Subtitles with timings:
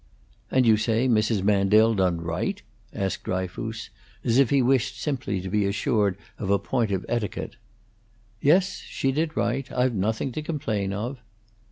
[0.49, 1.43] "And you say Mrs.
[1.43, 2.59] Mandel done right?"
[2.91, 3.91] asked Dryfoos,
[4.23, 7.55] as if he wished simply to be assured of a point of etiquette.
[8.41, 9.71] "Yes, she did right.
[9.71, 11.19] I've nothing to complain of."